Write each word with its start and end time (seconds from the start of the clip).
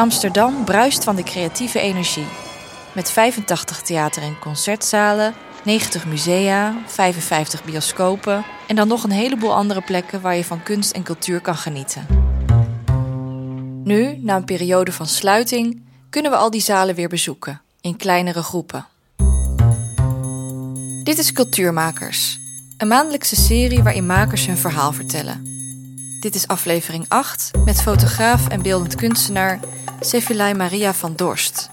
Amsterdam 0.00 0.64
bruist 0.64 1.04
van 1.04 1.16
de 1.16 1.22
creatieve 1.22 1.80
energie. 1.80 2.26
Met 2.94 3.10
85 3.10 3.82
theater- 3.82 4.22
en 4.22 4.38
concertzalen, 4.38 5.34
90 5.64 6.06
musea, 6.06 6.74
55 6.86 7.64
bioscopen 7.64 8.44
en 8.66 8.76
dan 8.76 8.88
nog 8.88 9.04
een 9.04 9.10
heleboel 9.10 9.54
andere 9.54 9.80
plekken 9.80 10.20
waar 10.20 10.36
je 10.36 10.44
van 10.44 10.62
kunst 10.62 10.92
en 10.92 11.02
cultuur 11.02 11.40
kan 11.40 11.56
genieten. 11.56 12.06
Nu, 13.84 14.16
na 14.16 14.36
een 14.36 14.44
periode 14.44 14.92
van 14.92 15.06
sluiting, 15.06 15.82
kunnen 16.10 16.30
we 16.30 16.36
al 16.36 16.50
die 16.50 16.60
zalen 16.60 16.94
weer 16.94 17.08
bezoeken, 17.08 17.60
in 17.80 17.96
kleinere 17.96 18.42
groepen. 18.42 18.86
Dit 21.02 21.18
is 21.18 21.32
Cultuurmakers, 21.32 22.38
een 22.76 22.88
maandelijkse 22.88 23.36
serie 23.36 23.82
waarin 23.82 24.06
makers 24.06 24.46
hun 24.46 24.58
verhaal 24.58 24.92
vertellen. 24.92 25.59
Dit 26.20 26.34
is 26.34 26.46
aflevering 26.46 27.04
8 27.08 27.50
met 27.64 27.82
fotograaf 27.82 28.48
en 28.48 28.62
beeldend 28.62 28.94
kunstenaar 28.94 29.60
Sefilai 30.00 30.54
Maria 30.54 30.94
van 30.94 31.16
Dorst. 31.16 31.68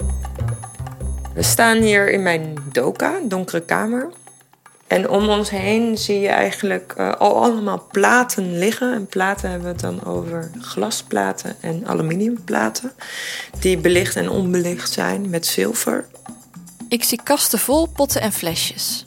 We 1.34 1.42
staan 1.42 1.76
hier 1.76 2.10
in 2.10 2.22
mijn 2.22 2.54
doka, 2.72 3.20
donkere 3.24 3.60
kamer. 3.60 4.10
En 4.86 5.08
om 5.08 5.28
ons 5.28 5.50
heen 5.50 5.98
zie 5.98 6.20
je 6.20 6.28
eigenlijk 6.28 6.94
uh, 6.98 7.14
al 7.14 7.42
allemaal 7.42 7.86
platen 7.92 8.58
liggen. 8.58 8.94
En 8.94 9.06
platen 9.06 9.50
hebben 9.50 9.66
we 9.66 9.72
het 9.72 9.82
dan 9.82 10.04
over 10.04 10.50
glasplaten 10.60 11.56
en 11.60 11.86
aluminiumplaten. 11.86 12.92
Die 13.60 13.78
belicht 13.78 14.16
en 14.16 14.30
onbelicht 14.30 14.92
zijn 14.92 15.30
met 15.30 15.46
zilver. 15.46 16.06
Ik 16.88 17.04
zie 17.04 17.20
kasten 17.22 17.58
vol 17.58 17.86
potten 17.86 18.20
en 18.20 18.32
flesjes. 18.32 19.06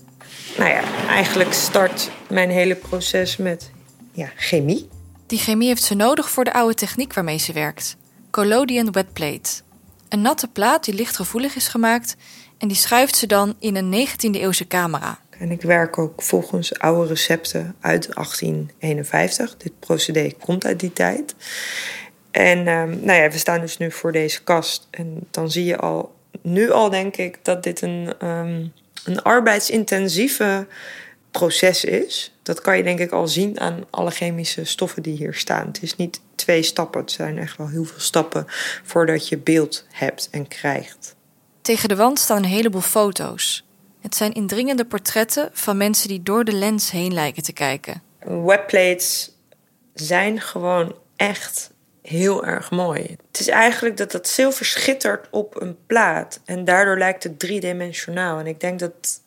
Nou 0.57 0.69
ja, 0.69 0.81
eigenlijk 1.07 1.53
start 1.53 2.11
mijn 2.29 2.49
hele 2.49 2.75
proces 2.75 3.37
met 3.37 3.71
ja, 4.11 4.29
chemie. 4.35 4.90
Die 5.31 5.39
chemie 5.39 5.67
heeft 5.67 5.83
ze 5.83 5.95
nodig 5.95 6.29
voor 6.29 6.43
de 6.43 6.53
oude 6.53 6.73
techniek 6.73 7.13
waarmee 7.13 7.37
ze 7.37 7.53
werkt. 7.53 7.97
Collodion 8.31 8.91
wetplate. 8.91 9.61
Een 10.09 10.21
natte 10.21 10.47
plaat 10.47 10.85
die 10.85 10.93
lichtgevoelig 10.93 11.55
is 11.55 11.67
gemaakt 11.67 12.15
en 12.57 12.67
die 12.67 12.77
schuift 12.77 13.15
ze 13.15 13.27
dan 13.27 13.55
in 13.59 13.75
een 13.75 14.07
19e-eeuwse 14.07 14.67
camera. 14.67 15.19
En 15.29 15.51
ik 15.51 15.61
werk 15.61 15.97
ook 15.97 16.21
volgens 16.21 16.79
oude 16.79 17.07
recepten 17.07 17.75
uit 17.79 18.13
1851. 18.13 19.57
Dit 19.57 19.79
procedé 19.79 20.31
komt 20.39 20.65
uit 20.65 20.79
die 20.79 20.93
tijd. 20.93 21.35
En 22.31 22.67
um, 22.67 22.99
nou 23.01 23.21
ja, 23.21 23.29
we 23.29 23.37
staan 23.37 23.61
dus 23.61 23.77
nu 23.77 23.91
voor 23.91 24.11
deze 24.11 24.43
kast. 24.43 24.87
En 24.89 25.27
dan 25.29 25.51
zie 25.51 25.65
je 25.65 25.77
al, 25.77 26.15
nu 26.41 26.71
al 26.71 26.89
denk 26.89 27.17
ik, 27.17 27.37
dat 27.41 27.63
dit 27.63 27.81
een, 27.81 28.13
um, 28.27 28.73
een 29.05 29.21
arbeidsintensieve 29.21 30.67
proces 31.31 31.85
is. 31.85 32.33
Dat 32.43 32.61
kan 32.61 32.77
je 32.77 32.83
denk 32.83 32.99
ik 32.99 33.11
al 33.11 33.27
zien 33.27 33.59
aan 33.59 33.85
alle 33.89 34.11
chemische 34.11 34.65
stoffen 34.65 35.03
die 35.03 35.15
hier 35.15 35.33
staan. 35.33 35.67
Het 35.67 35.81
is 35.81 35.95
niet 35.95 36.21
twee 36.35 36.63
stappen, 36.63 37.01
het 37.01 37.11
zijn 37.11 37.37
echt 37.37 37.57
wel 37.57 37.67
heel 37.67 37.83
veel 37.83 37.99
stappen 37.99 38.45
voordat 38.83 39.27
je 39.27 39.37
beeld 39.37 39.85
hebt 39.91 40.27
en 40.31 40.47
krijgt. 40.47 41.15
Tegen 41.61 41.89
de 41.89 41.95
wand 41.95 42.19
staan 42.19 42.37
een 42.37 42.43
heleboel 42.43 42.81
foto's. 42.81 43.65
Het 44.01 44.15
zijn 44.15 44.33
indringende 44.33 44.85
portretten 44.85 45.49
van 45.53 45.77
mensen 45.77 46.07
die 46.07 46.23
door 46.23 46.43
de 46.43 46.53
lens 46.53 46.91
heen 46.91 47.13
lijken 47.13 47.43
te 47.43 47.53
kijken. 47.53 48.01
Webplates 48.19 49.31
zijn 49.93 50.41
gewoon 50.41 50.95
echt 51.15 51.71
heel 52.01 52.45
erg 52.45 52.71
mooi. 52.71 53.01
Het 53.01 53.39
is 53.39 53.47
eigenlijk 53.47 53.97
dat 53.97 54.11
dat 54.11 54.27
zilver 54.27 54.65
schittert 54.65 55.27
op 55.31 55.61
een 55.61 55.77
plaat 55.85 56.41
en 56.45 56.65
daardoor 56.65 56.97
lijkt 56.97 57.23
het 57.23 57.39
driedimensionaal. 57.39 58.39
En 58.39 58.47
ik 58.47 58.59
denk 58.59 58.79
dat 58.79 59.21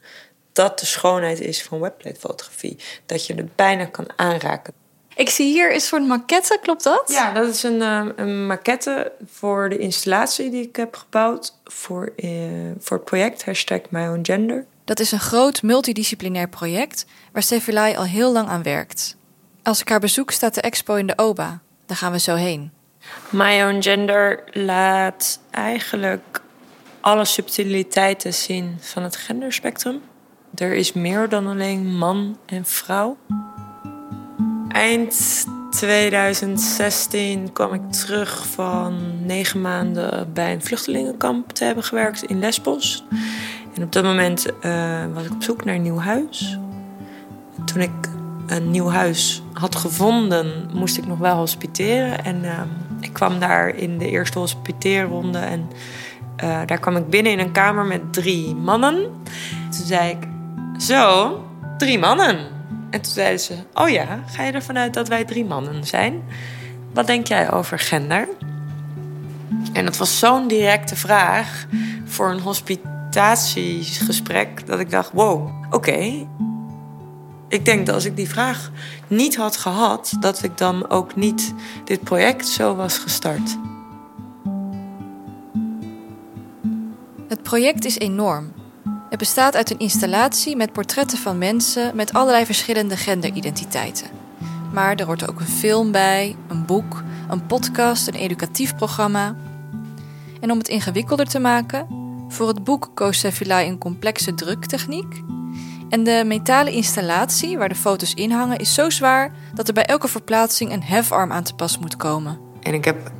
dat 0.55 0.79
de 0.79 0.87
schoonheid 0.87 1.41
is 1.41 1.63
van 1.63 1.81
webplate-fotografie. 1.81 2.79
Dat 3.07 3.27
je 3.27 3.35
het 3.35 3.57
bijna 3.57 3.85
kan 3.85 4.07
aanraken. 4.17 4.73
Ik 5.17 5.31
zie 5.31 5.53
hier 5.53 5.75
een 5.75 5.81
soort 5.81 6.07
maquette, 6.07 6.59
klopt 6.63 6.83
dat? 6.83 7.03
Ja, 7.07 7.33
dat 7.33 7.49
is 7.49 7.63
een, 7.63 7.81
uh, 7.81 8.07
een 8.17 8.47
maquette 8.47 9.13
voor 9.27 9.69
de 9.69 9.79
installatie 9.79 10.51
die 10.51 10.63
ik 10.69 10.77
heb 10.77 10.97
gebouwd 10.97 11.55
voor, 11.65 12.13
uh, 12.17 12.31
voor 12.79 12.97
het 12.97 13.07
project 13.07 13.45
hashtag 13.45 13.81
My 13.91 14.07
Own 14.07 14.21
Gender. 14.23 14.67
Dat 14.85 15.01
is 15.01 15.13
een 15.13 15.21
groot 15.21 15.63
multidisciplinair 15.63 16.49
project 16.49 17.07
waar 17.33 17.43
Sevilai 17.43 17.97
al 17.97 18.05
heel 18.05 18.33
lang 18.33 18.49
aan 18.49 18.63
werkt. 18.63 19.17
Als 19.63 19.81
ik 19.81 19.89
haar 19.89 20.01
bezoek 20.01 20.31
staat 20.31 20.55
de 20.55 20.61
expo 20.61 20.95
in 20.95 21.07
de 21.07 21.17
OBA. 21.17 21.61
Daar 21.87 21.97
gaan 21.97 22.13
we 22.13 22.19
zo 22.19 22.35
heen. 22.35 22.73
My 23.31 23.63
Own 23.63 23.83
Gender 23.83 24.45
laat 24.53 25.41
eigenlijk 25.51 26.41
alle 27.01 27.25
subtiliteiten 27.25 28.35
zien 28.35 28.77
van 28.81 29.03
het 29.03 29.17
genderspectrum. 29.17 30.03
Er 30.55 30.73
is 30.73 30.93
meer 30.93 31.29
dan 31.29 31.47
alleen 31.47 31.97
man 31.97 32.37
en 32.47 32.65
vrouw. 32.65 33.17
Eind 34.69 35.45
2016 35.71 37.53
kwam 37.53 37.73
ik 37.73 37.93
terug 37.93 38.47
van 38.47 38.97
negen 39.27 39.61
maanden 39.61 40.33
bij 40.33 40.53
een 40.53 40.63
vluchtelingenkamp 40.63 41.53
te 41.53 41.65
hebben 41.65 41.85
gewerkt 41.85 42.23
in 42.23 42.39
Lesbos. 42.39 43.05
En 43.75 43.83
op 43.83 43.93
dat 43.93 44.05
moment 44.05 44.47
uh, 44.65 45.05
was 45.15 45.25
ik 45.25 45.33
op 45.33 45.43
zoek 45.43 45.65
naar 45.65 45.75
een 45.75 45.83
nieuw 45.83 45.99
huis. 45.99 46.59
En 47.57 47.65
toen 47.65 47.81
ik 47.81 48.09
een 48.47 48.71
nieuw 48.71 48.89
huis 48.89 49.43
had 49.53 49.77
gevonden, 49.77 50.69
moest 50.75 50.99
ik 50.99 51.07
nog 51.07 51.19
wel 51.19 51.37
hospiteren. 51.37 52.25
En 52.25 52.45
uh, 52.45 52.61
ik 53.01 53.13
kwam 53.13 53.39
daar 53.39 53.77
in 53.77 53.99
de 53.99 54.09
eerste 54.09 54.39
hospiteerronde 54.39 55.39
en 55.39 55.69
uh, 56.45 56.61
daar 56.67 56.79
kwam 56.81 56.97
ik 56.97 57.09
binnen 57.09 57.33
in 57.33 57.39
een 57.39 57.53
kamer 57.53 57.85
met 57.85 58.13
drie 58.13 58.55
mannen. 58.55 58.95
Toen 59.71 59.87
zei 59.87 60.11
ik, 60.11 60.33
zo, 60.79 61.39
drie 61.79 61.99
mannen. 61.99 62.39
En 62.91 63.01
toen 63.01 63.13
zeiden 63.13 63.41
ze: 63.41 63.55
Oh 63.75 63.89
ja, 63.89 64.25
ga 64.27 64.43
je 64.43 64.53
ervan 64.53 64.79
uit 64.79 64.95
dat 64.95 65.09
wij 65.09 65.25
drie 65.25 65.45
mannen 65.45 65.85
zijn? 65.85 66.23
Wat 66.93 67.07
denk 67.07 67.27
jij 67.27 67.53
over 67.53 67.79
gender? 67.79 68.29
En 69.73 69.85
dat 69.85 69.97
was 69.97 70.19
zo'n 70.19 70.49
directe 70.49 70.97
vraag 70.97 71.67
voor 72.05 72.31
een 72.31 72.41
hospitatiegesprek 72.41 74.67
dat 74.67 74.81
ik 74.81 74.91
dacht: 74.91 75.11
Wow, 75.13 75.51
oké. 75.71 76.27
Ik 77.49 77.65
denk 77.65 77.87
dat 77.87 77.95
als 77.95 78.05
ik 78.05 78.17
die 78.17 78.29
vraag 78.29 78.71
niet 79.07 79.37
had 79.37 79.57
gehad, 79.57 80.17
dat 80.21 80.43
ik 80.43 80.59
dan 80.59 80.91
ook 80.91 81.17
niet 81.17 81.55
dit 81.85 82.05
project 82.05 82.49
zo 82.49 82.75
was 82.75 82.99
gestart. 82.99 83.57
Het 87.29 87.43
project 87.43 87.85
is 87.85 87.99
enorm. 87.99 88.53
Het 89.15 89.23
bestaat 89.23 89.57
uit 89.57 89.71
een 89.71 89.79
installatie 89.79 90.57
met 90.57 90.73
portretten 90.73 91.19
van 91.19 91.39
mensen 91.39 91.97
met 91.97 92.13
allerlei 92.13 92.45
verschillende 92.45 92.97
genderidentiteiten. 92.97 94.07
Maar 94.73 94.97
er 94.97 95.07
hoort 95.07 95.29
ook 95.29 95.41
een 95.41 95.47
film 95.47 95.93
bij, 95.93 96.37
een 96.49 96.67
boek, 96.67 97.03
een 97.29 97.47
podcast, 97.47 98.09
een 98.09 98.15
educatief 98.15 98.77
programma. 98.77 99.37
En 100.41 100.51
om 100.51 100.59
het 100.59 100.69
ingewikkelder 100.69 101.27
te 101.27 101.39
maken, 101.39 101.87
voor 102.29 102.49
het 102.49 102.65
boek 102.65 102.91
koos 102.95 103.19
Sefilai 103.19 103.69
een 103.69 103.79
complexe 103.79 104.35
druktechniek. 104.35 105.23
En 105.89 106.05
de 106.05 106.23
metalen 106.27 106.73
installatie 106.73 107.59
waar 107.59 107.69
de 107.69 107.75
foto's 107.75 108.15
in 108.15 108.31
hangen 108.31 108.59
is 108.59 108.75
zo 108.75 108.91
zwaar 108.91 109.33
dat 109.55 109.69
er 109.69 109.75
bij 109.75 109.85
elke 109.87 110.09
verplaatsing 110.09 110.73
een 110.73 110.83
hefarm 110.83 111.33
aan 111.33 111.45
te 111.45 111.55
pas 111.55 111.79
moet 111.79 111.97
komen. 111.97 112.39
En 112.61 112.75
ik 112.75 112.85
heb 112.85 113.13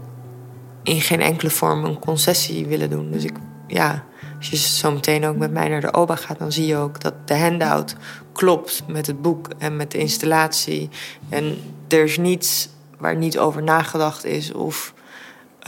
in 0.83 1.01
geen 1.01 1.21
enkele 1.21 1.51
vorm 1.51 1.85
een 1.85 1.99
concessie 1.99 2.67
willen 2.67 2.91
doen. 2.91 3.11
Dus 3.11 3.25
ik, 3.25 3.37
ja, 3.67 4.05
als 4.37 4.51
je 4.51 4.57
zo 4.57 4.93
meteen 4.93 5.25
ook 5.25 5.37
met 5.37 5.53
mij 5.53 5.69
naar 5.69 5.81
de 5.81 5.93
OBA 5.93 6.17
gaat, 6.17 6.39
dan 6.39 6.53
zie 6.53 6.67
je 6.67 6.77
ook 6.77 7.01
dat 7.01 7.15
de 7.25 7.37
handout 7.37 7.97
klopt 8.33 8.83
met 8.87 9.07
het 9.07 9.23
boek 9.23 9.49
en 9.59 9.77
met 9.77 9.91
de 9.91 9.99
installatie. 9.99 10.91
En 11.29 11.75
er 11.89 12.05
is 12.05 12.19
niets 12.19 12.69
waar 12.99 13.17
niet 13.17 13.39
over 13.39 13.63
nagedacht 13.63 14.25
is 14.25 14.53
of 14.53 14.95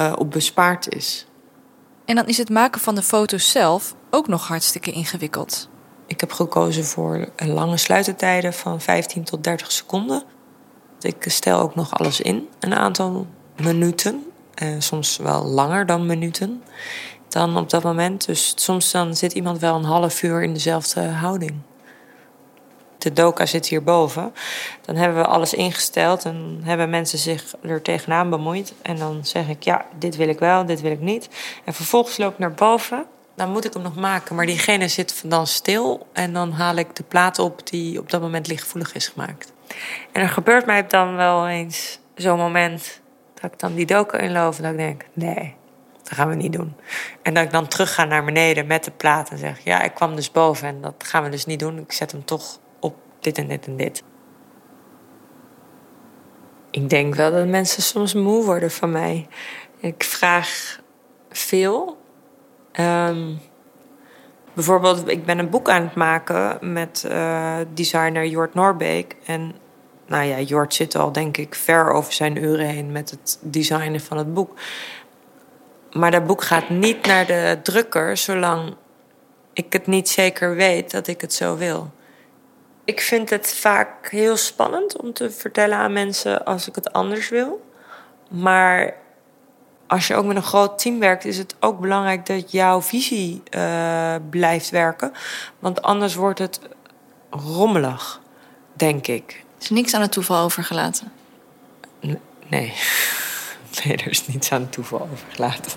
uh, 0.01 0.13
op 0.17 0.31
bespaard 0.31 0.95
is. 0.95 1.27
En 2.05 2.15
dan 2.15 2.27
is 2.27 2.39
het 2.39 2.51
maken 2.51 2.81
van 2.81 2.95
de 2.95 3.03
foto's 3.03 3.51
zelf 3.51 3.95
ook 4.11 4.29
nog 4.29 4.49
hartstikke 4.49 4.93
ingewikkeld. 4.93 5.69
Ik 6.07 6.21
heb 6.21 6.33
gekozen 6.33 6.85
voor 6.85 7.29
lange 7.37 7.77
sluitertijden 7.77 8.53
van 8.53 8.81
15 8.81 9.25
tot 9.25 9.45
30 9.45 9.73
seconden. 9.73 10.23
Ik 11.01 11.25
stel 11.27 11.61
ook 11.61 11.75
nog 11.75 11.99
alles 11.99 12.21
in, 12.21 12.49
een 12.61 12.75
aantal 12.75 13.27
minuten. 13.63 14.25
En 14.55 14.75
eh, 14.75 14.81
soms 14.81 15.17
wel 15.17 15.45
langer 15.45 15.87
dan 15.87 16.07
minuten 16.07 16.63
dan 17.37 17.57
op 17.57 17.71
dat 17.71 17.83
moment. 17.83 18.27
Dus 18.27 18.53
soms 18.57 18.91
dan 18.91 19.17
zit 19.17 19.33
iemand 19.33 19.59
wel 19.59 19.75
een 19.75 19.85
half 19.85 20.23
uur 20.23 20.43
in 20.43 20.53
dezelfde 20.53 21.01
houding. 21.01 21.55
De 22.99 23.13
doka 23.13 23.47
zit 23.47 23.69
hierboven. 23.69 24.35
Dan 24.85 24.97
hebben 24.97 25.19
we 25.19 25.27
alles 25.27 25.55
ingesteld 25.55 26.25
en 26.25 26.61
hebben 26.63 26.91
mensen 26.91 27.19
zich 27.19 27.55
er 27.63 27.83
tegenaan 27.83 28.31
bemoeid. 28.31 28.73
En 28.83 28.97
dan 28.97 29.21
zeg 29.25 29.49
ik, 29.49 29.63
ja, 29.63 29.85
dit 29.99 30.17
wil 30.17 30.29
ik 30.29 30.39
wel, 30.39 30.67
dit 30.67 30.81
wil 30.81 30.91
ik 30.91 31.01
niet. 31.01 31.29
En 31.65 31.75
vervolgens 31.75 32.17
loop 32.17 32.33
ik 32.33 32.39
naar 32.39 32.55
boven. 32.55 33.05
Dan 33.35 33.51
moet 33.51 33.65
ik 33.65 33.73
hem 33.73 33.83
nog 33.83 33.97
maken, 33.97 34.35
maar 34.35 34.47
diegene 34.47 34.89
zit 34.89 35.23
dan 35.27 35.47
stil. 35.47 36.07
En 36.13 36.33
dan 36.33 36.53
haal 36.53 36.77
ik 36.77 36.97
de 36.97 37.03
plaat 37.03 37.39
op 37.39 37.71
die 37.71 37.99
op 37.99 38.11
dat 38.11 38.21
moment 38.21 38.47
lichtgevoelig 38.47 38.95
is 38.95 39.09
gemaakt. 39.09 39.53
En 40.13 40.23
er 40.23 40.29
gebeurt 40.29 40.67
mij 40.67 40.87
dan 40.87 41.17
wel 41.17 41.49
eens 41.49 41.99
zo'n 42.15 42.39
moment 42.39 43.01
dat 43.41 43.53
ik 43.53 43.59
dan 43.59 43.75
die 43.75 43.87
doka 43.87 44.19
inloop 44.19 44.55
en 44.55 44.63
dat 44.63 44.73
ik 44.73 44.79
denk, 44.79 45.05
nee, 45.13 45.55
dat 46.09 46.19
gaan 46.19 46.29
we 46.29 46.35
niet 46.35 46.53
doen. 46.53 46.75
En 47.23 47.35
dat 47.35 47.45
ik 47.45 47.51
dan 47.51 47.69
terug 47.69 47.95
ga 47.95 48.05
naar 48.05 48.25
beneden 48.25 48.67
met 48.67 48.85
de 48.85 48.91
plaat 48.91 49.31
en 49.31 49.39
zeg: 49.39 49.65
Ja, 49.65 49.83
ik 49.83 49.95
kwam 49.95 50.17
dus 50.17 50.33
boven 50.33 50.69
en 50.69 50.81
dat 50.81 50.95
gaan 50.99 51.23
we 51.23 51.29
dus 51.29 51.47
niet 51.47 51.61
doen. 51.61 51.79
Ik 51.79 51.93
zet 51.93 52.13
hem 52.13 52.25
toch 52.25 52.59
op 52.81 52.97
dit 53.21 53.39
en 53.39 53.49
dit 53.49 53.67
en 53.67 53.77
dit. 53.77 54.03
Ik 56.71 56.91
denk 56.91 57.15
wel 57.15 57.31
dat 57.31 57.47
mensen 57.47 57.83
soms 57.83 58.15
moe 58.15 58.45
worden 58.45 58.71
van 58.71 58.91
mij. 58.91 59.27
Ik 59.79 60.05
vraag 60.05 60.81
veel. 61.31 61.99
Ehm, 62.73 63.35
bijvoorbeeld, 64.53 65.09
ik 65.09 65.25
ben 65.25 65.39
een 65.39 65.51
boek 65.51 65.69
aan 65.69 65.83
het 65.83 65.95
maken 65.95 66.73
met 66.73 67.05
uh, 67.09 67.57
designer 67.75 68.27
Jort 68.27 68.55
Norbeek. 68.55 69.17
En 69.25 69.55
nou 70.07 70.25
ja, 70.25 70.41
Jort 70.41 70.75
zit 70.75 70.95
al 70.95 71.13
denk 71.13 71.37
ik 71.37 71.55
ver 71.55 71.91
over 71.91 72.13
zijn 72.13 72.43
uren 72.43 72.67
heen 72.67 72.93
met 72.93 73.11
het 73.11 73.39
designen 73.41 74.01
van 74.01 74.17
het 74.17 74.35
boek. 74.35 74.59
Maar 75.93 76.11
dat 76.11 76.27
boek 76.27 76.43
gaat 76.43 76.69
niet 76.69 77.07
naar 77.07 77.27
de 77.27 77.59
drukker 77.63 78.17
zolang 78.17 78.77
ik 79.53 79.73
het 79.73 79.87
niet 79.87 80.09
zeker 80.09 80.55
weet 80.55 80.91
dat 80.91 81.07
ik 81.07 81.21
het 81.21 81.35
zo 81.35 81.57
wil. 81.57 81.91
Ik 82.85 83.01
vind 83.01 83.31
het 83.31 83.55
vaak 83.55 84.11
heel 84.11 84.37
spannend 84.37 84.97
om 84.97 85.13
te 85.13 85.31
vertellen 85.31 85.79
aan 85.79 85.93
mensen 85.93 86.45
als 86.45 86.69
ik 86.69 86.75
het 86.75 86.93
anders 86.93 87.29
wil. 87.29 87.71
Maar 88.29 88.95
als 89.87 90.07
je 90.07 90.15
ook 90.15 90.25
met 90.25 90.37
een 90.37 90.43
groot 90.43 90.79
team 90.79 90.99
werkt, 90.99 91.25
is 91.25 91.39
het 91.39 91.57
ook 91.61 91.81
belangrijk 91.81 92.27
dat 92.27 92.51
jouw 92.51 92.83
visie 92.83 93.43
uh, 93.51 94.15
blijft 94.31 94.71
werken. 94.71 95.13
Want 95.59 95.83
anders 95.83 96.15
wordt 96.15 96.39
het 96.39 96.61
rommelig, 97.31 98.21
denk 98.73 99.07
ik. 99.07 99.31
Er 99.31 99.63
is 99.63 99.71
niks 99.71 99.95
aan 99.95 100.01
het 100.01 100.13
toeval 100.13 100.45
overgelaten? 100.45 101.13
nee. 102.49 102.73
nee, 103.85 103.99
niets 104.27 104.53
aan 104.53 104.69
toeval 104.69 105.09
overgelaten. 105.13 105.73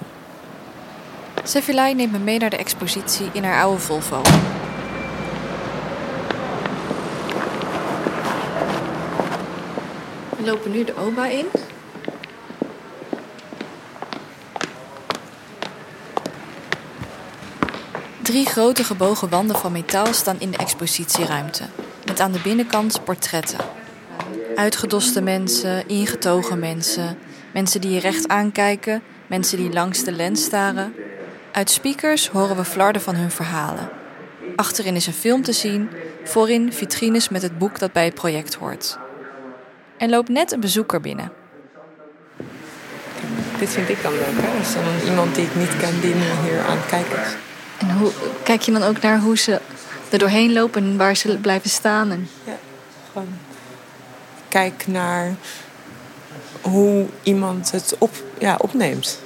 Sevilai 1.43 1.93
neemt 1.93 2.11
me 2.11 2.19
mee 2.19 2.39
naar 2.39 2.49
de 2.49 2.57
expositie 2.57 3.29
in 3.33 3.43
haar 3.43 3.61
oude 3.61 3.79
Volvo. 3.79 4.21
We 10.37 10.45
lopen 10.45 10.71
nu 10.71 10.83
de 10.83 10.95
OBA 10.95 11.25
in. 11.25 11.45
Drie 18.21 18.45
grote 18.45 18.83
gebogen 18.83 19.29
wanden 19.29 19.55
van 19.55 19.71
metaal 19.71 20.13
staan 20.13 20.39
in 20.39 20.51
de 20.51 20.57
expositieruimte. 20.57 21.63
Met 22.05 22.19
aan 22.19 22.31
de 22.31 22.39
binnenkant 22.41 23.03
portretten. 23.03 23.59
Uitgedoste 24.55 25.21
mensen, 25.21 25.87
ingetogen 25.87 26.59
mensen, 26.59 27.17
mensen 27.53 27.81
die 27.81 27.91
je 27.91 27.99
recht 27.99 28.27
aankijken, 28.27 29.01
mensen 29.27 29.57
die 29.57 29.73
langs 29.73 30.03
de 30.03 30.11
lens 30.11 30.43
staren. 30.43 30.93
Uit 31.51 31.69
speakers 31.69 32.27
horen 32.27 32.55
we 32.55 32.65
flarden 32.65 33.01
van 33.01 33.15
hun 33.15 33.31
verhalen. 33.31 33.89
Achterin 34.55 34.95
is 34.95 35.07
een 35.07 35.13
film 35.13 35.41
te 35.41 35.53
zien, 35.53 35.89
voorin 36.23 36.73
vitrines 36.73 37.29
met 37.29 37.41
het 37.41 37.57
boek 37.57 37.79
dat 37.79 37.91
bij 37.91 38.05
het 38.05 38.13
project 38.13 38.53
hoort. 38.53 38.97
Er 39.97 40.09
loopt 40.09 40.29
net 40.29 40.51
een 40.51 40.59
bezoeker 40.59 41.01
binnen. 41.01 41.31
Dit 43.59 43.69
vind 43.69 43.89
ik 43.89 44.01
dan 44.01 44.11
leuk, 44.11 44.41
hè? 44.41 44.57
Als 44.59 44.73
dan 44.73 44.83
iemand 45.05 45.35
die 45.35 45.45
ik 45.45 45.55
niet 45.55 45.77
ken, 45.77 46.01
die 46.01 46.13
hier 46.13 46.59
aan 46.59 46.77
het 46.77 46.85
kijken 46.85 47.21
is. 47.21 47.35
En 47.77 47.97
hoe, 47.97 48.11
kijk 48.43 48.61
je 48.61 48.71
dan 48.71 48.83
ook 48.83 49.01
naar 49.01 49.19
hoe 49.19 49.37
ze 49.37 49.59
er 50.09 50.19
doorheen 50.19 50.53
lopen 50.53 50.83
en 50.83 50.97
waar 50.97 51.15
ze 51.15 51.37
blijven 51.37 51.69
staan? 51.69 52.11
En... 52.11 52.29
Ja, 52.43 52.57
gewoon 53.11 53.27
kijk 54.47 54.87
naar 54.87 55.35
hoe 56.61 57.05
iemand 57.23 57.71
het 57.71 57.95
op, 57.99 58.11
ja, 58.39 58.55
opneemt. 58.57 59.19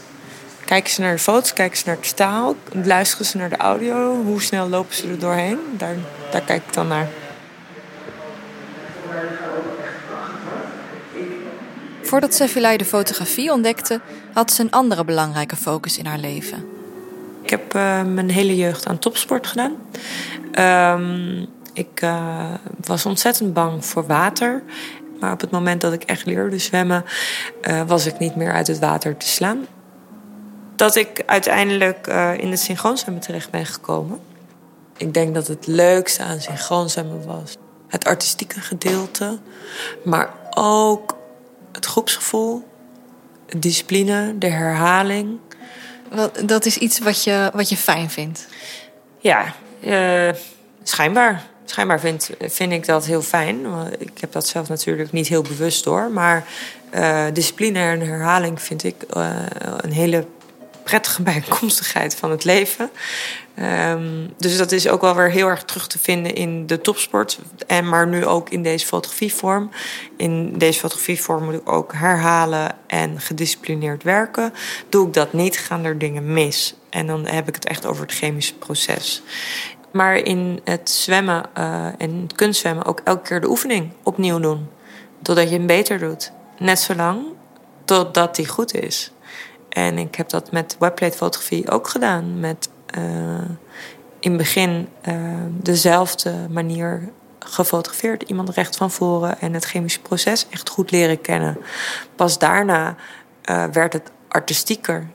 Kijken 0.66 0.92
ze 0.92 1.02
naar 1.02 1.14
de 1.16 1.20
foto's, 1.20 1.54
kijken 1.54 1.78
ze 1.78 1.84
naar 1.86 1.96
het 1.96 2.06
staal, 2.06 2.56
luisteren 2.84 3.26
ze 3.26 3.38
naar 3.38 3.50
de 3.50 3.58
audio, 3.58 4.24
hoe 4.24 4.42
snel 4.42 4.70
lopen 4.70 4.96
ze 4.96 5.08
er 5.08 5.20
doorheen. 5.20 5.60
Daar, 5.78 5.96
daar 6.32 6.42
kijk 6.42 6.64
ik 6.68 6.74
dan 6.74 6.88
naar. 6.88 7.08
Voordat 12.02 12.34
Sevilay 12.34 12.78
de 12.78 12.86
fotografie 12.86 13.52
ontdekte, 13.52 14.02
had 14.34 14.52
ze 14.52 14.62
een 14.62 14.72
andere 14.72 15.06
belangrijke 15.06 15.56
focus 15.56 15.98
in 15.98 16.06
haar 16.06 16.18
leven. 16.18 16.66
Ik 17.44 17.50
heb 17.50 17.76
uh, 17.76 18.04
mijn 18.04 18.30
hele 18.30 18.56
jeugd 18.56 18.88
aan 18.88 19.00
topsport 19.00 19.48
gedaan. 19.48 19.76
Um, 21.00 21.48
ik 21.74 22.02
uh, 22.04 22.54
was 22.86 23.06
ontzettend 23.06 23.54
bang 23.54 23.86
voor 23.86 24.06
water. 24.08 24.64
Maar 25.24 25.32
op 25.32 25.42
het 25.42 25.52
moment 25.52 25.82
dat 25.82 25.94
ik 25.94 26.04
echt 26.04 26.26
leerde 26.26 26.58
zwemmen, 26.58 27.06
uh, 27.62 27.82
was 27.88 28.06
ik 28.06 28.20
niet 28.20 28.36
meer 28.36 28.54
uit 28.54 28.68
het 28.68 28.80
water 28.80 29.18
te 29.18 29.28
slaan. 29.28 29.66
Dat 30.76 30.96
ik 30.96 31.24
uiteindelijk 31.26 32.08
in 32.38 32.52
het 32.52 32.60
synchroonzwemmen 32.60 33.22
terecht 33.22 33.50
ben 33.50 33.66
gekomen. 33.66 34.20
Ik 34.98 35.14
denk 35.14 35.34
dat 35.34 35.48
het 35.48 35.68
leukste 35.68 36.24
aan 36.24 36.42
synchroonzwemmen 36.42 37.26
was 37.26 37.58
het 37.88 38.06
artistieke 38.06 38.60
gedeelte, 38.60 39.40
maar 40.04 40.34
ook 40.50 41.18
het 41.72 41.86
groepsgevoel, 41.86 42.68
de 43.46 43.60
discipline, 43.60 44.38
de 44.38 44.50
herhaling. 44.50 45.40
Dat 46.46 46.66
is 46.66 46.78
iets 46.78 47.00
wat 47.00 47.24
je, 47.24 47.52
wat 47.54 47.70
je 47.70 47.78
fijn 47.78 48.10
vindt? 48.10 48.48
Ja, 49.20 49.54
uh, 49.82 50.30
schijnbaar. 50.84 51.44
Schijnbaar 51.66 52.00
vind, 52.00 52.30
vind 52.40 52.72
ik 52.72 52.86
dat 52.86 53.06
heel 53.06 53.22
fijn. 53.22 53.66
Ik 53.98 54.18
heb 54.20 54.32
dat 54.32 54.48
zelf 54.48 54.70
natuurlijk 54.70 55.12
niet 55.12 55.28
heel 55.28 55.42
bewust 55.42 55.84
door. 55.84 56.12
Maar 56.12 56.48
uh, 56.96 57.26
discipline 57.34 57.80
en 57.80 58.02
herhaling 58.02 58.62
vind 58.62 58.84
ik 58.84 58.96
uh, 59.18 59.30
een 59.78 59.92
hele 59.92 60.26
prettige 60.84 61.22
bijkomstigheid 61.32 62.16
van 62.16 62.32
het 62.32 62.44
leven. 62.44 62.90
Um, 63.60 64.34
dus 64.38 64.58
dat 64.58 64.72
is 64.72 64.88
ook 64.88 65.02
wel 65.02 65.16
weer 65.16 65.32
heel 65.32 65.48
erg 65.48 65.64
terug 65.64 65.88
te 65.88 66.00
vinden 66.00 66.36
in 66.36 66.68
de 66.68 66.82
topsport. 66.82 67.40
En 67.68 67.90
maar 67.90 68.08
nu 68.08 68.26
ook 68.26 68.50
in 68.50 68.64
deze 68.64 68.86
fotografievorm. 68.86 69.70
In 70.18 70.58
deze 70.58 70.80
fotografievorm 70.80 71.44
moet 71.44 71.54
ik 71.54 71.72
ook 71.72 71.94
herhalen 71.94 72.76
en 72.88 73.20
gedisciplineerd 73.20 74.04
werken. 74.04 74.54
Doe 74.90 75.08
ik 75.08 75.14
dat 75.14 75.34
niet, 75.34 75.58
gaan 75.58 75.84
er 75.84 75.98
dingen 75.98 76.34
mis. 76.34 76.76
En 76.90 77.08
dan 77.08 77.26
heb 77.26 77.48
ik 77.48 77.56
het 77.56 77.66
echt 77.66 77.86
over 77.86 78.02
het 78.02 78.14
chemische 78.14 78.54
proces. 78.54 79.24
Maar 79.94 80.16
in 80.16 80.60
het 80.64 80.90
zwemmen 80.90 81.46
uh, 81.58 81.86
en 81.98 82.22
het 82.22 82.36
kunstzwemmen 82.36 82.86
ook 82.86 83.02
elke 83.04 83.22
keer 83.22 83.42
de 83.42 83.50
oefening 83.50 83.92
opnieuw 84.04 84.40
doen. 84.40 84.70
Totdat 85.22 85.50
je 85.50 85.56
hem 85.56 85.68
beter 85.68 86.00
doet. 86.00 86.32
Net 86.58 86.80
zolang 86.80 87.26
totdat 87.86 88.36
die 88.36 88.48
goed 88.48 88.74
is. 88.74 89.12
En 89.70 89.98
ik 89.98 90.16
heb 90.16 90.30
dat 90.30 90.52
met 90.52 90.76
webplate-fotografie 90.80 91.72
ook 91.72 91.88
gedaan. 91.88 92.40
Met 92.40 92.70
uh, 92.98 93.04
in 94.20 94.32
het 94.32 94.38
begin 94.38 94.90
uh, 95.08 95.16
dezelfde 95.50 96.34
manier 96.50 97.10
gefotografeerd. 97.40 98.24
Iemand 98.24 98.50
recht 98.50 98.76
van 98.76 98.92
voren 98.92 99.40
en 99.40 99.54
het 99.54 99.66
chemische 99.66 100.02
proces 100.02 100.48
echt 100.50 100.70
goed 100.70 100.92
leren 100.92 101.22
kennen. 101.22 101.58
Pas 102.16 102.40
daarna 102.40 102.96
werd 103.72 103.94
het 103.94 104.12
artistieker. 104.28 105.10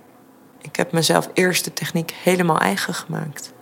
Ik 0.60 0.76
heb 0.76 0.92
mezelf 0.92 1.28
eerst 1.32 1.64
de 1.64 1.72
techniek 1.72 2.10
helemaal 2.22 2.58
eigen 2.58 2.94
gemaakt. 2.94 3.52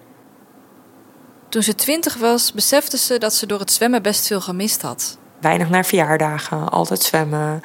Toen 1.49 1.63
ze 1.63 1.75
twintig 1.75 2.15
was, 2.15 2.53
besefte 2.53 2.99
ze 2.99 3.19
dat 3.19 3.35
ze 3.35 3.47
door 3.47 3.59
het 3.59 3.73
zwemmen 3.73 4.03
best 4.03 4.27
veel 4.27 4.41
gemist 4.41 4.83
had. 4.83 5.19
Weinig 5.41 5.69
naar 5.69 5.85
verjaardagen, 5.85 6.69
altijd 6.69 7.03
zwemmen. 7.03 7.61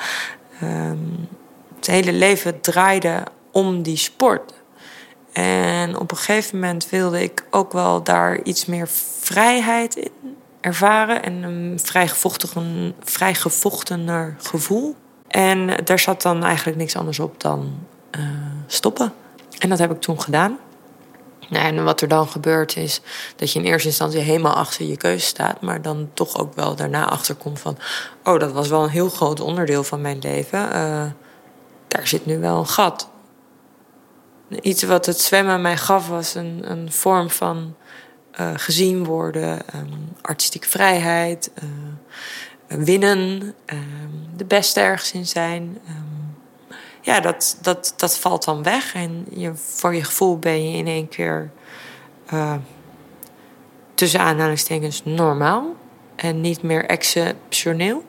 Um, 0.64 1.28
het 1.76 1.88
hele 1.88 2.14
leven 2.14 2.62
draaide 2.62 3.24
om 3.52 3.82
die 3.82 3.98
sport. 3.98 4.54
En 5.32 5.98
op 5.98 6.12
een 6.12 6.18
gegeven 6.18 6.60
moment 6.60 6.90
wilde 6.90 7.24
ik 7.24 7.46
ook 7.50 7.72
wel 7.72 8.04
daar 8.04 8.44
iets 8.44 8.66
meer 8.66 8.88
vrijheid 9.20 9.96
in 9.96 10.38
ervaren. 10.62 11.24
En 11.24 11.44
een 11.44 11.80
vrij, 11.84 12.10
vrij 13.00 13.34
gevochtener 13.34 14.36
gevoel. 14.42 14.96
En 15.28 15.84
daar 15.84 16.00
zat 16.00 16.22
dan 16.22 16.44
eigenlijk 16.44 16.78
niks 16.78 16.96
anders 16.96 17.20
op 17.20 17.42
dan 17.42 17.80
uh, 18.18 18.22
stoppen. 18.68 19.14
En 19.60 19.70
dat 19.70 19.80
heb 19.80 19.92
ik 19.92 20.02
toen 20.02 20.22
gedaan. 20.22 20.58
Nou, 21.52 21.66
en 21.66 21.84
wat 21.84 22.02
er 22.02 22.08
dan 22.08 22.28
gebeurt 22.28 22.76
is 22.76 23.02
dat 23.36 23.52
je 23.52 23.60
in 23.60 23.66
eerste 23.66 23.88
instantie 23.88 24.20
helemaal 24.20 24.54
achter 24.54 24.86
je 24.86 24.98
keuze 24.98 25.26
staat, 25.26 25.62
maar 25.62 25.82
dan 25.82 26.10
toch 26.14 26.38
ook 26.38 26.56
wel 26.56 26.76
daarna 26.76 27.10
achterkomt 27.10 27.60
van: 27.60 27.78
oh, 28.24 28.40
dat 28.40 28.52
was 28.52 28.68
wel 28.68 28.84
een 28.84 28.90
heel 28.90 29.10
groot 29.10 29.40
onderdeel 29.40 29.84
van 29.84 30.02
mijn 30.02 30.20
leven. 30.20 30.60
Uh, 30.60 31.06
daar 31.88 32.08
zit 32.08 32.26
nu 32.26 32.40
wel 32.40 32.58
een 32.58 32.68
gat. 32.68 33.10
Iets 34.62 34.84
wat 34.84 35.06
het 35.06 35.20
zwemmen 35.20 35.62
mij 35.62 35.78
gaf 35.78 36.08
was 36.08 36.36
een, 36.36 36.62
een 36.64 36.92
vorm 36.92 37.30
van 37.30 37.76
uh, 38.40 38.52
gezien 38.56 39.04
worden, 39.04 39.60
um, 39.76 40.14
artistieke 40.22 40.68
vrijheid, 40.68 41.52
uh, 41.64 42.84
winnen, 42.84 43.54
um, 43.66 44.30
de 44.36 44.46
beste 44.46 44.80
ergens 44.80 45.12
in 45.12 45.28
zijn. 45.28 45.78
Um, 45.90 46.21
ja, 47.02 47.20
dat, 47.20 47.58
dat, 47.62 47.94
dat 47.98 48.20
valt 48.20 48.44
dan 48.46 48.64
weg 48.64 48.94
en 48.94 49.26
je, 49.30 49.56
voor 49.56 49.96
je 49.96 50.04
gevoel 50.04 50.40
ben 50.40 50.72
je 50.72 50.78
in 50.78 50.88
één 50.88 51.08
keer 51.08 51.52
uh, 52.34 52.56
tussen 53.94 54.20
aanhalingstekens 54.20 55.02
normaal 55.06 55.76
en 56.16 56.42
niet 56.42 56.62
meer 56.62 56.86
exceptioneel 56.86 58.04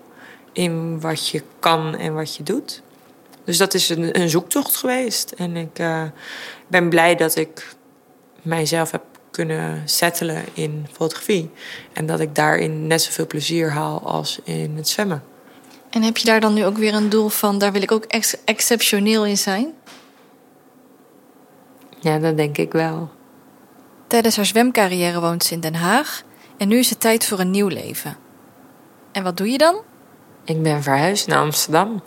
in 0.52 1.00
wat 1.00 1.28
je 1.28 1.42
kan 1.58 1.96
en 1.96 2.14
wat 2.14 2.37
je 2.37 2.42
doet. 2.42 2.82
Dus 3.44 3.56
dat 3.56 3.75
is 3.75 3.88
een, 3.88 4.20
een 4.20 4.28
zoektocht 4.28 4.76
geweest. 4.76 5.30
En 5.30 5.56
ik 5.56 5.78
uh, 5.78 6.02
ben 6.66 6.88
blij 6.88 7.14
dat 7.14 7.37
ik 7.37 7.75
mijzelf 8.42 8.90
heb 8.90 9.02
kunnen 9.30 9.82
settelen 9.84 10.44
in 10.52 10.87
fotografie. 10.92 11.50
En 11.92 12.06
dat 12.06 12.20
ik 12.20 12.34
daarin 12.34 12.87
net 12.87 13.02
zoveel 13.02 13.26
plezier 13.26 13.70
haal 13.70 14.00
als 14.00 14.40
in 14.44 14.76
het 14.76 14.88
zwemmen. 14.88 15.22
En 15.92 16.02
heb 16.02 16.16
je 16.16 16.25
daar 16.25 16.40
dan 16.40 16.54
nu 16.54 16.64
ook 16.64 16.76
weer 16.76 16.94
een 16.94 17.08
doel 17.08 17.28
van, 17.28 17.58
daar 17.58 17.72
wil 17.72 17.82
ik 17.82 17.92
ook 17.92 18.04
ex 18.04 18.44
exceptioneel 18.44 19.26
in 19.26 19.38
zijn? 19.38 19.75
Ja, 22.00 22.18
dat 22.18 22.37
denk 22.37 22.58
ik 22.58 22.72
wel. 22.72 23.11
Tijdens 24.06 24.37
haar 24.37 24.46
zwemcarrière 24.46 25.20
woont 25.20 25.44
ze 25.44 25.54
in 25.54 25.61
Den 25.61 25.75
Haag 25.75 26.22
en 26.56 26.68
nu 26.68 26.78
is 26.78 26.90
het 26.90 27.00
tijd 27.00 27.26
voor 27.26 27.38
een 27.38 27.50
nieuw 27.50 27.68
leven. 27.68 28.16
En 29.12 29.22
wat 29.22 29.37
doe 29.37 29.50
je 29.50 29.58
dan? 29.58 29.80
Ik 30.44 30.62
ben 30.62 30.82
verhuisd 30.82 31.26
naar 31.26 31.38
Amsterdam. 31.38 32.02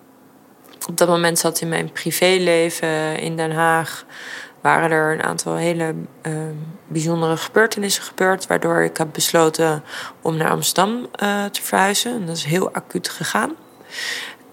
Op 0.88 0.96
dat 0.96 1.08
moment 1.08 1.38
zat 1.38 1.60
in 1.60 1.68
mijn 1.68 1.92
privéleven 1.92 3.18
in 3.18 3.36
Den 3.36 3.52
Haag 3.52 4.04
waren 4.60 4.90
er 4.90 5.12
een 5.12 5.22
aantal 5.22 5.56
hele 5.56 5.94
uh, 6.22 6.32
bijzondere 6.86 7.36
gebeurtenissen 7.36 8.02
gebeurd, 8.02 8.46
waardoor 8.46 8.82
ik 8.82 8.96
heb 8.96 9.08
besloten 9.12 9.82
om 10.22 10.36
naar 10.36 10.50
Amsterdam 10.50 11.06
uh, 11.22 11.44
te 11.44 11.62
verhuizen. 11.62 12.12
En 12.12 12.26
dat 12.26 12.36
is 12.36 12.44
heel 12.44 12.72
acuut 12.72 13.08
gegaan. 13.08 13.54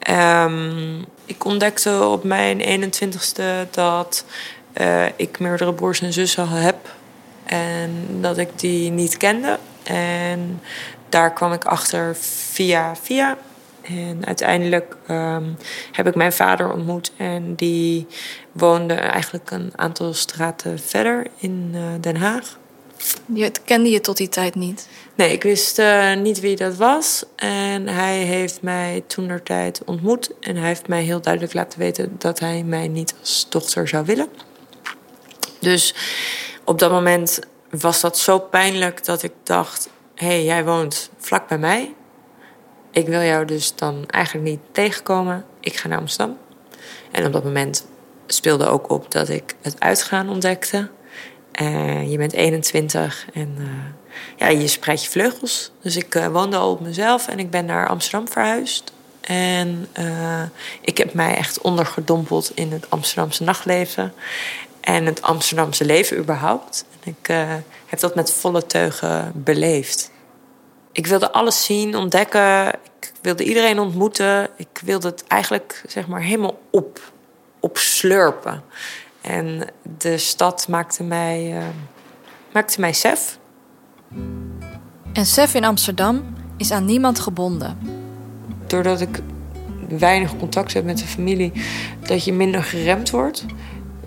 Um, 0.10 1.06
ik 1.26 1.46
ontdekte 1.46 2.04
op 2.04 2.24
mijn 2.24 2.84
21ste 2.84 3.70
dat 3.72 4.26
uh, 4.82 5.06
ik 5.16 5.40
meerdere 5.40 5.74
broers 5.74 6.02
en 6.02 6.14
zussen 6.14 6.50
heb 6.50 6.76
en 7.44 8.08
dat 8.22 8.38
ik 8.38 8.60
die 8.60 8.92
niet 8.92 9.18
kende. 9.18 9.60
En 9.84 10.62
daar 11.10 11.34
kwam 11.34 11.54
ik 11.54 11.66
achter 11.66 12.16
via 12.52 12.96
via. 12.96 13.38
En 13.88 14.26
uiteindelijk 14.26 14.96
um, 15.10 15.58
heb 15.92 16.08
ik 16.08 16.16
mijn 16.16 16.34
vader 16.34 16.72
ontmoet 16.72 17.12
en 17.18 17.56
die 17.56 18.08
woonde 18.52 18.94
eigenlijk 18.94 19.52
een 19.52 19.72
aantal 19.76 20.14
straten 20.14 20.80
verder 20.80 21.28
in 21.38 21.72
uh, 21.76 21.82
Den 22.02 22.16
Haag. 22.16 22.58
Je 23.34 23.52
kende 23.66 23.90
je 23.90 24.02
tot 24.02 24.18
die 24.18 24.30
tijd 24.30 24.56
niet? 24.56 24.88
Nee, 25.16 25.32
ik 25.32 25.44
wist 25.44 25.80
uh, 25.80 26.16
niet 26.16 26.40
wie 26.40 26.56
dat 26.56 26.76
was. 26.76 27.24
En 27.36 27.88
hij 27.88 28.18
heeft 28.18 28.62
mij 28.62 29.04
toen 29.08 29.28
der 29.28 29.44
tijd 29.44 29.82
ontmoet. 29.86 30.32
En 30.40 30.56
hij 30.56 30.68
heeft 30.68 30.88
mij 30.88 31.04
heel 31.04 31.22
duidelijk 31.22 31.54
laten 31.54 31.80
weten 31.80 32.16
dat 32.18 32.40
hij 32.40 32.64
mij 32.64 32.88
niet 32.88 33.16
als 33.20 33.46
dochter 33.50 33.88
zou 33.88 34.06
willen. 34.06 34.28
Dus 35.60 35.96
op 36.64 36.80
dat 36.80 36.92
moment 36.92 37.40
was 37.70 38.02
dat 38.02 38.18
zo 38.18 38.40
pijnlijk 38.40 39.06
dat 39.06 39.24
ik 39.24 39.34
dacht: 39.44 39.90
hé, 40.16 40.28
hey, 40.28 40.44
jij 40.44 40.66
woont 40.66 41.10
vlak 41.18 41.48
bij 41.48 41.58
mij. 41.58 41.94
Ik 42.98 43.08
wil 43.08 43.22
jou 43.22 43.46
dus 43.46 43.76
dan 43.76 44.04
eigenlijk 44.08 44.46
niet 44.46 44.60
tegenkomen. 44.72 45.46
Ik 45.60 45.76
ga 45.76 45.88
naar 45.88 45.98
Amsterdam. 45.98 46.38
En 47.12 47.26
op 47.26 47.34
dat 47.34 47.44
moment 47.44 47.86
speelde 48.28 48.68
ook 48.68 48.90
op 48.90 49.12
dat 49.12 49.30
ik 49.30 49.56
het 49.62 49.80
uitgaan 49.80 50.30
ontdekte. 50.30 50.90
Uh, 51.62 52.12
je 52.12 52.18
bent 52.18 52.34
21 52.34 53.26
en 53.34 53.56
uh, 53.60 53.66
ja, 54.36 54.48
je 54.48 54.68
spreidt 54.68 55.04
je 55.04 55.10
vleugels. 55.10 55.72
Dus 55.82 55.96
ik 55.96 56.16
uh, 56.16 56.28
woonde 56.28 56.58
al 56.58 56.72
op 56.72 56.80
mezelf 56.80 57.28
en 57.28 57.40
ik 57.40 57.50
ben 57.50 57.66
naar 57.66 57.88
Amsterdam 57.88 58.28
verhuisd. 58.28 58.92
En 59.22 59.88
ik 60.82 60.98
heb 60.98 61.14
mij 61.14 61.36
echt 61.36 61.62
ondergedompeld 61.62 62.52
in 62.56 62.72
het 62.72 62.90
Amsterdamse 62.90 63.44
nachtleven. 63.44 64.14
En 64.82 65.06
het 65.06 65.22
Amsterdamse 65.22 65.86
leven 65.86 66.18
überhaupt. 66.18 66.86
En 67.04 67.16
ik 67.20 67.28
heb 67.86 68.00
dat 68.00 68.16
met 68.16 68.34
volle 68.34 68.66
teugen 68.66 69.32
beleefd. 69.36 70.12
Ik 70.98 71.08
wilde 71.08 71.32
alles 71.32 71.66
zien, 71.66 71.96
ontdekken. 71.96 72.68
Ik 72.68 73.12
wilde 73.22 73.44
iedereen 73.44 73.80
ontmoeten. 73.80 74.50
Ik 74.56 74.82
wilde 74.84 75.08
het 75.08 75.24
eigenlijk 75.28 75.84
zeg 75.88 76.08
maar 76.08 76.22
helemaal 76.22 76.60
op 76.70 77.00
op 77.60 77.78
slurpen. 77.78 78.64
En 79.22 79.68
de 79.98 80.18
stad 80.18 80.68
maakte 80.68 81.04
mij, 81.04 81.58
uh, 81.58 81.64
maakte 82.54 82.80
mij 82.80 82.94
sef. 82.94 83.38
En 85.14 85.26
sef 85.26 85.54
in 85.54 85.64
Amsterdam 85.64 86.36
is 86.58 86.72
aan 86.72 86.86
niemand 86.86 87.20
gebonden. 87.20 87.78
Doordat 88.68 89.02
ik 89.02 89.20
weinig 89.90 90.38
contact 90.38 90.74
heb 90.74 90.86
met 90.86 90.98
de 90.98 91.06
familie, 91.06 91.52
dat 92.08 92.24
je 92.24 92.34
minder 92.34 92.64
geremd 92.64 93.10
wordt. 93.10 93.46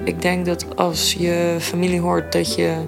Ik 0.05 0.23
denk 0.23 0.47
dat 0.47 0.77
als 0.77 1.13
je 1.13 1.57
familie 1.61 2.01
hoort 2.01 2.33
dat 2.33 2.55
je 2.55 2.87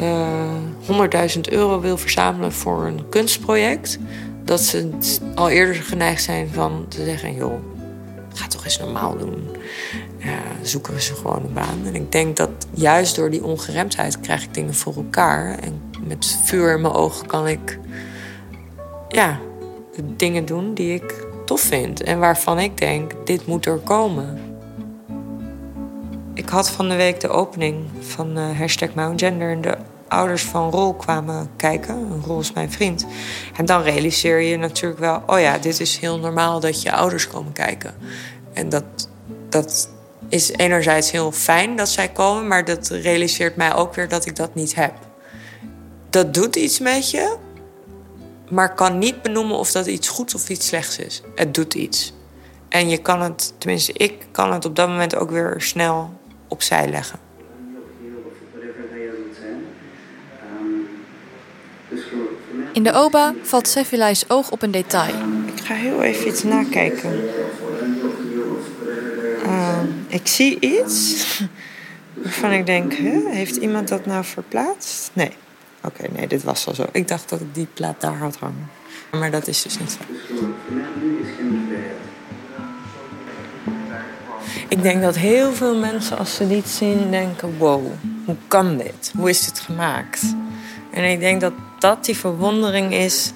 uh, 0.00 0.54
eh, 0.88 1.30
100.000 1.34 1.40
euro 1.40 1.80
wil 1.80 1.98
verzamelen 1.98 2.52
voor 2.52 2.86
een 2.86 3.08
kunstproject, 3.08 3.98
dat 4.44 4.60
ze 4.60 4.90
al 5.34 5.48
eerder 5.48 5.74
geneigd 5.74 6.22
zijn 6.22 6.48
van 6.52 6.84
te 6.88 7.04
zeggen: 7.04 7.34
joh, 7.34 7.60
ga 8.32 8.46
toch 8.46 8.64
eens 8.64 8.78
normaal 8.78 9.16
doen. 9.18 9.48
Zoeken 10.62 10.94
we 10.94 11.00
ze 11.00 11.14
gewoon 11.14 11.44
een 11.44 11.52
baan. 11.52 11.80
En 11.84 11.94
ik 11.94 12.12
denk 12.12 12.36
dat 12.36 12.50
juist 12.70 13.16
door 13.16 13.30
die 13.30 13.44
ongeremdheid 13.44 14.20
krijg 14.20 14.42
ik 14.42 14.54
dingen 14.54 14.74
voor 14.74 14.94
elkaar. 14.94 15.58
En 15.58 15.82
met 16.06 16.40
vuur 16.44 16.74
in 16.74 16.80
mijn 16.80 16.94
ogen 16.94 17.26
kan 17.26 17.48
ik 17.48 17.78
ja, 19.08 19.38
dingen 20.16 20.44
doen 20.44 20.74
die 20.74 20.94
ik 20.94 21.26
tof 21.44 21.60
vind. 21.60 22.02
En 22.02 22.18
waarvan 22.18 22.58
ik 22.58 22.78
denk, 22.78 23.12
dit 23.24 23.46
moet 23.46 23.66
er 23.66 23.78
komen. 23.78 24.45
Ik 26.46 26.52
had 26.52 26.70
van 26.70 26.88
de 26.88 26.94
week 26.94 27.20
de 27.20 27.28
opening 27.28 27.84
van 28.00 28.38
uh, 28.38 28.58
hashtag 28.58 28.90
Gender. 29.16 29.50
En 29.50 29.60
de 29.60 29.76
ouders 30.08 30.42
van 30.42 30.70
Rol 30.70 30.94
kwamen 30.94 31.50
kijken. 31.56 32.22
Rol 32.26 32.40
is 32.40 32.52
mijn 32.52 32.70
vriend. 32.70 33.06
En 33.56 33.64
dan 33.64 33.82
realiseer 33.82 34.40
je 34.40 34.56
natuurlijk 34.56 35.00
wel... 35.00 35.22
oh 35.26 35.40
ja, 35.40 35.58
dit 35.58 35.80
is 35.80 35.96
heel 35.96 36.18
normaal 36.18 36.60
dat 36.60 36.82
je 36.82 36.92
ouders 36.92 37.28
komen 37.28 37.52
kijken. 37.52 37.94
En 38.52 38.68
dat, 38.68 38.84
dat 39.48 39.88
is 40.28 40.50
enerzijds 40.50 41.10
heel 41.10 41.32
fijn 41.32 41.76
dat 41.76 41.88
zij 41.88 42.08
komen, 42.08 42.46
maar 42.46 42.64
dat 42.64 42.88
realiseert 42.88 43.56
mij 43.56 43.74
ook 43.74 43.94
weer 43.94 44.08
dat 44.08 44.26
ik 44.26 44.36
dat 44.36 44.54
niet 44.54 44.74
heb. 44.74 44.94
Dat 46.10 46.34
doet 46.34 46.56
iets 46.56 46.78
met 46.78 47.10
je, 47.10 47.36
maar 48.50 48.74
kan 48.74 48.98
niet 48.98 49.22
benoemen 49.22 49.56
of 49.56 49.72
dat 49.72 49.86
iets 49.86 50.08
goeds 50.08 50.34
of 50.34 50.48
iets 50.48 50.66
slechts 50.66 50.98
is. 50.98 51.22
Het 51.34 51.54
doet 51.54 51.74
iets. 51.74 52.12
En 52.68 52.88
je 52.88 52.98
kan 52.98 53.22
het, 53.22 53.54
tenminste, 53.58 53.92
ik 53.92 54.26
kan 54.30 54.52
het 54.52 54.64
op 54.64 54.76
dat 54.76 54.88
moment 54.88 55.16
ook 55.16 55.30
weer 55.30 55.54
snel 55.58 56.15
opzij 56.48 56.88
leggen. 56.88 57.18
In 62.72 62.82
de 62.82 62.92
OBA 62.92 63.34
valt 63.42 63.68
Sevilai's 63.68 64.24
oog 64.28 64.50
op 64.50 64.62
een 64.62 64.70
detail. 64.70 65.14
Ik 65.54 65.60
ga 65.64 65.74
heel 65.74 66.02
even 66.02 66.28
iets 66.28 66.42
nakijken. 66.42 67.20
Uh, 69.44 69.78
ik 70.06 70.26
zie 70.26 70.60
iets 70.60 71.24
waarvan 72.12 72.52
ik 72.52 72.66
denk, 72.66 72.92
heeft 72.92 73.56
iemand 73.56 73.88
dat 73.88 74.06
nou 74.06 74.24
verplaatst? 74.24 75.10
Nee. 75.12 75.30
Oké, 75.84 76.02
nee, 76.12 76.26
dit 76.26 76.42
was 76.42 76.66
al 76.66 76.74
zo. 76.74 76.84
Ik 76.92 77.08
dacht 77.08 77.28
dat 77.28 77.40
ik 77.40 77.54
die 77.54 77.68
plaat 77.74 78.00
daar 78.00 78.16
had 78.16 78.36
hangen. 78.36 78.70
Maar 79.10 79.30
dat 79.30 79.46
is 79.46 79.62
dus 79.62 79.78
niet 79.78 79.90
zo. 79.90 79.98
Ik 84.68 84.82
denk 84.82 85.02
dat 85.02 85.16
heel 85.16 85.52
veel 85.52 85.76
mensen 85.76 86.18
als 86.18 86.34
ze 86.34 86.48
dit 86.48 86.68
zien 86.68 87.10
denken... 87.10 87.58
wow, 87.58 87.86
hoe 88.24 88.36
kan 88.48 88.76
dit? 88.76 89.12
Hoe 89.16 89.28
is 89.28 89.44
dit 89.44 89.60
gemaakt? 89.60 90.34
En 90.92 91.10
ik 91.10 91.20
denk 91.20 91.40
dat 91.40 91.52
dat 91.78 92.04
die 92.04 92.16
verwondering 92.16 92.94
is 92.94 93.32